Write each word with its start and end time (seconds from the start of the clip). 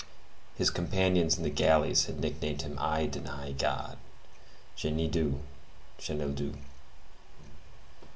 His 0.57 0.71
companions 0.71 1.37
in 1.37 1.43
the 1.43 1.51
galleys 1.51 2.05
had 2.07 2.19
nicknamed 2.21 2.63
him 2.63 2.75
I 2.79 3.05
deny 3.05 3.51
God 3.51 3.99
(Je 4.75 4.89
nie 4.89 5.07
Dieu, 5.07 5.41
Chenildieu). 5.99 6.55